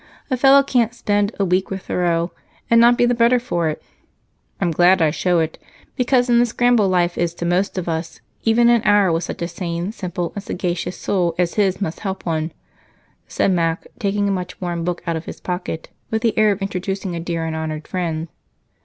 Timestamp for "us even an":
7.87-8.81